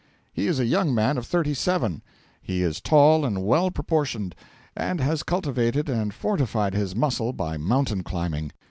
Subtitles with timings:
[0.33, 2.01] He is a young man of thirty seven.
[2.41, 4.33] He is tall and well proportioned,
[4.75, 8.51] and has cultivated and fortified his muscle by mountain climbing.